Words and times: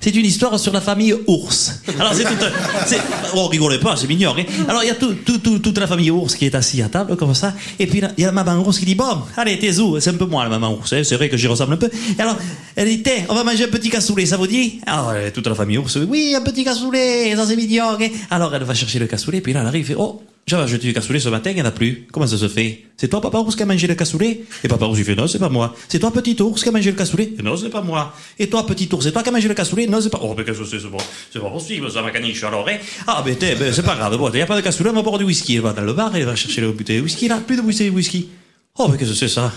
C'est 0.00 0.14
une 0.14 0.24
histoire 0.24 0.58
sur 0.60 0.72
la 0.72 0.80
famille 0.80 1.12
ours. 1.26 1.80
Alors 1.98 2.14
c'est 2.14 2.22
toute, 2.24 2.38
c'est, 2.86 3.00
oh 3.34 3.48
rigolez 3.48 3.80
pas, 3.80 3.96
c'est 3.96 4.06
mignon. 4.06 4.32
hein. 4.38 4.44
Alors 4.68 4.84
il 4.84 4.86
y 4.86 4.90
a 4.90 4.94
tout, 4.94 5.12
tout, 5.26 5.38
tout- 5.38 5.58
toute 5.58 5.76
la 5.78 5.88
famille 5.88 6.10
ours 6.12 6.36
qui 6.36 6.46
est 6.46 6.54
assise 6.54 6.82
à 6.82 6.88
table 6.88 7.16
comme 7.16 7.34
ça, 7.34 7.52
et 7.80 7.86
puis 7.88 8.00
il 8.16 8.20
y 8.22 8.24
a 8.24 8.28
la 8.28 8.32
maman 8.32 8.62
ours 8.64 8.78
qui 8.78 8.84
dit 8.84 8.94
bon, 8.94 9.18
allez 9.36 9.58
t'es 9.58 9.76
où? 9.80 9.98
C'est 9.98 10.10
un 10.10 10.14
peu 10.14 10.24
moi 10.26 10.44
la 10.44 10.50
maman 10.50 10.72
ours, 10.72 10.92
hein, 10.92 11.02
c'est 11.04 11.16
vrai 11.16 11.28
que 11.28 11.36
j'y 11.36 11.48
ressemble 11.48 11.74
un 11.74 11.76
peu. 11.78 11.90
Et 12.16 12.20
alors 12.22 12.36
elle 12.76 12.88
dit 12.88 13.02
on 13.28 13.34
va 13.34 13.42
manger 13.42 13.64
un 13.64 13.68
petit 13.68 13.90
cassoulet, 13.90 14.24
ça 14.24 14.36
vous 14.36 14.46
dit? 14.46 14.80
Alors 14.86 15.10
euh, 15.10 15.30
toute 15.34 15.46
la 15.48 15.54
famille 15.56 15.78
ours, 15.78 15.96
oui 16.08 16.32
un 16.36 16.42
petit 16.42 16.62
cassoulet, 16.62 17.34
ça 17.34 17.44
c'est 17.46 17.56
mignon. 17.56 17.96
hein. 18.00 18.08
Alors 18.30 18.54
elle 18.54 18.62
va 18.62 18.74
chercher 18.74 19.00
le 19.00 19.06
cassoulet, 19.08 19.40
puis 19.40 19.52
là 19.52 19.60
elle 19.62 19.66
arrive, 19.66 19.90
et 19.90 19.96
oh. 19.98 20.22
J'avais 20.48 20.62
acheté 20.62 20.78
du 20.78 20.94
cassoulet 20.94 21.20
ce 21.20 21.28
matin, 21.28 21.50
il 21.50 21.56
n'y 21.56 21.60
en 21.62 21.66
a 21.66 21.70
plus. 21.70 22.06
Comment 22.10 22.26
ça 22.26 22.38
se 22.38 22.48
fait? 22.48 22.84
C'est 22.96 23.08
toi, 23.08 23.20
papa 23.20 23.36
ours, 23.38 23.54
qui 23.54 23.62
a 23.62 23.66
mangé 23.66 23.86
le 23.86 23.94
cassoulet? 23.94 24.40
Et 24.64 24.68
papa 24.68 24.86
ours, 24.86 24.98
il 24.98 25.04
fait 25.04 25.14
non, 25.14 25.26
c'est 25.26 25.38
pas 25.38 25.50
moi. 25.50 25.74
C'est 25.90 25.98
toi, 25.98 26.10
petit 26.10 26.40
ours, 26.40 26.62
qui 26.62 26.68
a 26.70 26.72
mangé 26.72 26.90
le 26.90 26.96
cassoulet? 26.96 27.32
Non, 27.44 27.54
c'est 27.54 27.68
pas 27.68 27.82
moi. 27.82 28.14
Et 28.38 28.48
toi, 28.48 28.64
petit 28.66 28.88
ours, 28.90 29.04
c'est 29.04 29.12
toi 29.12 29.22
qui 29.22 29.28
a 29.28 29.32
mangé 29.32 29.46
le 29.46 29.52
cassoulet? 29.52 29.86
Non, 29.86 30.00
c'est 30.00 30.08
pas. 30.08 30.18
Oh, 30.22 30.34
mais 30.36 30.44
qu'est-ce 30.44 30.60
que 30.60 30.64
c'est 30.64 30.80
C'est 30.80 30.88
pas, 30.88 30.96
c'est 31.30 31.38
pas 31.40 31.50
possible, 31.50 31.90
ça, 31.90 32.00
ma 32.00 32.10
caniche, 32.10 32.42
alors, 32.44 32.66
hein 32.66 32.78
Ah, 33.06 33.22
ben, 33.22 33.36
t'es- 33.36 33.56
ben, 33.56 33.70
c'est 33.74 33.82
pas 33.84 33.94
grave. 33.94 34.16
Bon, 34.16 34.30
il 34.30 34.36
n'y 34.36 34.40
a 34.40 34.46
pas 34.46 34.56
de 34.56 34.62
cassoulet, 34.62 34.88
on 34.88 34.94
va 34.94 35.02
boire 35.02 35.18
du 35.18 35.24
whisky. 35.24 35.56
Elle 35.56 35.60
va 35.60 35.74
dans 35.74 35.82
le 35.82 35.92
bar, 35.92 36.16
elle 36.16 36.24
va 36.24 36.34
chercher 36.34 36.62
le 36.62 36.72
bouteille 36.72 36.96
de 36.98 37.02
whisky, 37.02 37.28
là. 37.28 37.40
Plus 37.46 37.56
de 37.56 37.60
bouteille 37.60 37.90
de 37.90 37.94
whisky. 37.94 38.30
Oh, 38.78 38.88
mais 38.90 38.96
qu'est-ce 38.96 39.10
que 39.10 39.16
c'est 39.16 39.28
ça? 39.28 39.52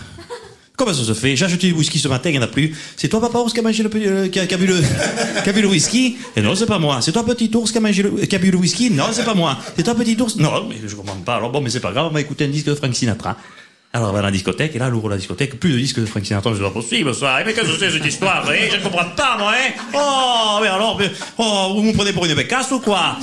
Comment 0.82 0.96
ça 0.96 1.04
se 1.04 1.14
fait? 1.14 1.36
J'ai 1.36 1.46
acheté 1.46 1.68
du 1.68 1.74
whisky 1.74 2.00
ce 2.00 2.08
matin, 2.08 2.32
il 2.32 2.32
n'y 2.32 2.40
en 2.40 2.42
a 2.42 2.48
plus. 2.48 2.76
C'est 2.98 3.08
toi, 3.08 3.22
papa 3.22 3.38
ours, 3.38 3.54
qui 3.54 3.60
a 3.60 3.62
mangé 3.62 3.84
le, 3.84 3.90
euh, 3.96 4.58
bu 4.58 5.62
le, 5.62 5.68
whisky? 5.68 6.18
Et 6.36 6.42
non, 6.42 6.56
c'est 6.56 6.66
pas 6.66 6.80
moi. 6.80 7.02
C'est 7.02 7.12
toi, 7.12 7.24
petit 7.24 7.52
ours, 7.54 7.72
qui 7.72 7.78
a 7.78 7.82
mangé 7.82 8.02
le, 8.02 8.10
qui 8.10 8.36
bu 8.40 8.50
le 8.50 8.58
whisky? 8.58 8.90
Non, 8.90 9.04
c'est 9.12 9.24
pas 9.24 9.36
moi. 9.36 9.60
C'est 9.78 9.84
toi, 9.84 9.94
petit 9.94 10.20
ours? 10.20 10.38
Non, 10.38 10.66
mais 10.68 10.78
je 10.84 10.96
comprends 10.96 11.18
pas. 11.18 11.36
Alors 11.36 11.52
bon, 11.52 11.62
mais 11.62 11.70
c'est 11.70 11.82
pas 11.82 11.92
grave, 11.92 12.08
on 12.10 12.14
va 12.14 12.20
écouter 12.20 12.46
un 12.46 12.48
disque 12.48 12.66
de 12.66 12.74
Frank 12.74 12.96
Sinatra. 12.96 13.38
Alors, 13.94 14.10
on 14.10 14.14
va 14.14 14.20
dans 14.22 14.26
la 14.26 14.32
discothèque, 14.32 14.76
et 14.76 14.80
là, 14.80 14.88
elle 14.88 14.96
ouvre 14.96 15.10
la 15.10 15.18
discothèque, 15.18 15.60
plus 15.60 15.74
de 15.74 15.78
disques 15.78 16.00
de 16.00 16.06
Frank 16.08 16.26
Sinatra, 16.26 16.52
c'est 16.56 16.64
pas 16.64 16.72
possible, 16.72 17.14
ça. 17.14 17.44
Mais 17.46 17.54
qu'est-ce 17.54 17.74
que 17.74 17.78
c'est, 17.78 17.92
cette 17.92 18.06
histoire, 18.06 18.44
hein? 18.50 18.56
Je 18.72 18.78
ne 18.78 18.82
comprends 18.82 19.06
pas, 19.16 19.38
moi, 19.38 19.52
hein? 19.52 19.72
Oh, 19.94 20.60
mais 20.64 20.68
alors, 20.68 20.98
mais, 20.98 21.12
oh, 21.38 21.74
vous 21.76 21.84
me 21.84 21.94
prenez 21.94 22.12
pour 22.12 22.26
une 22.26 22.34
bécasse 22.34 22.72
ou 22.72 22.80
quoi? 22.80 23.18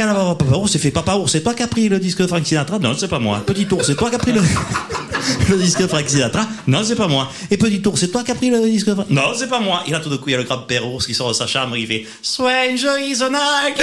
Et 0.00 0.02
alors, 0.02 0.36
papa 0.36 0.56
ours, 0.56 0.72
c'est 0.72 0.80
fait, 0.80 0.90
papa 0.90 1.14
ours, 1.14 1.30
c'est 1.30 1.42
toi 1.42 1.54
qui 1.54 1.62
as 1.62 1.68
pris 1.68 1.88
le 1.88 2.00
disque 2.00 2.20
de 2.20 2.26
Frank 2.26 2.44
Sinatra? 2.44 2.80
Non, 2.80 2.94
c'est 2.98 3.06
pas 3.06 3.20
moi. 3.20 3.44
Petit 3.46 3.68
ours, 3.70 3.86
c'est 3.86 3.94
toi 3.94 4.10
qui 4.10 4.16
as 4.16 4.18
pris 4.18 4.32
le, 4.32 4.40
le 5.48 5.56
disque 5.56 5.80
de 5.80 5.86
Frank 5.86 6.08
Sinatra 6.08 6.46
Non, 6.66 6.82
c'est 6.84 6.96
pas 6.96 7.08
moi. 7.08 7.30
Et 7.50 7.56
petit 7.56 7.82
ours, 7.86 8.00
c'est 8.00 8.08
toi 8.08 8.22
qui 8.22 8.30
as 8.30 8.34
pris 8.34 8.50
le 8.50 8.60
disque 8.68 8.86
de 8.88 8.94
Frank 8.94 9.10
Non, 9.10 9.32
c'est 9.36 9.48
pas 9.48 9.60
moi. 9.60 9.82
Et 9.86 9.90
là, 9.90 10.00
tout 10.00 10.08
d'un 10.08 10.16
coup, 10.16 10.28
il 10.28 10.32
y 10.32 10.34
a 10.34 10.38
le 10.38 10.44
grand-père 10.44 10.86
ours 10.86 11.06
qui 11.06 11.14
sort 11.14 11.28
de 11.28 11.34
sa 11.34 11.46
chambre, 11.46 11.76
il 11.76 11.86
fait, 11.86 12.06
Stranger 12.22 13.00
is 13.00 13.22
a 13.22 13.30
night. 13.30 13.82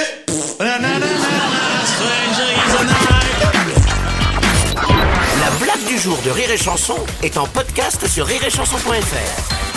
La 5.40 5.50
blague 5.59 5.86
du 5.88 5.98
jour 5.98 6.17
de 6.25 6.30
Rire 6.31 6.52
et 6.52 6.58
Chanson 6.58 6.98
est 7.22 7.38
en 7.38 7.45
podcast 7.47 8.08
sur 8.08 8.25
rireetchanson.fr. 8.25 9.73